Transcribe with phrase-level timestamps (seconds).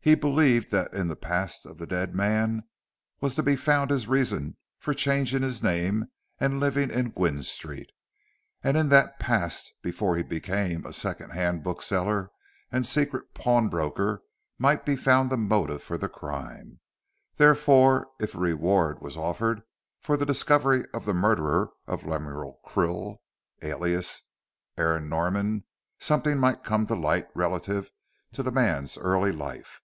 [0.00, 2.62] He believed that in the past of the dead man
[3.20, 7.90] was to be found his reason for changing his name and living in Gwynne Street.
[8.62, 12.30] And in that past before he became a second hand bookseller
[12.70, 14.22] and a secret pawnbroker
[14.58, 16.78] might be found the motive for the crime.
[17.36, 19.62] Therefore, if a reward was offered
[20.00, 23.16] for the discovery of the murderer of Lemuel Krill,
[23.60, 24.22] alias
[24.78, 25.64] Aaron Norman,
[25.98, 27.90] something might come to light relative
[28.34, 29.80] to the man's early life.